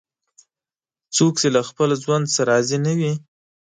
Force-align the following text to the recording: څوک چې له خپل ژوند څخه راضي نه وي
څوک 1.15 1.33
چې 1.41 1.47
له 1.55 1.61
خپل 1.69 1.89
ژوند 2.03 2.25
څخه 2.33 2.45
راضي 2.49 2.77
نه 2.85 2.93
وي 2.99 3.13